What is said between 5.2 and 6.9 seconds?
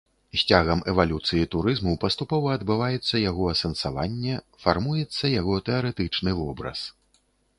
яго тэарэтычны вобраз.